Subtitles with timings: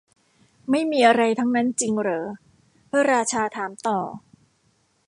[0.69, 2.23] ไม่มีอะไรทั้งนั้นจริงเหรอ
[2.89, 3.97] พระราชาถามต่อ